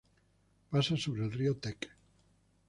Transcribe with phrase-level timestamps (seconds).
[0.71, 1.87] Pasa sobre el río Tec.